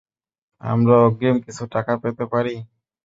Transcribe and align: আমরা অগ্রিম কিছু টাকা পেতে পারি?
আমরা 0.61 0.95
অগ্রিম 1.05 1.35
কিছু 1.45 1.63
টাকা 1.73 1.93
পেতে 2.03 2.25
পারি? 2.33 2.55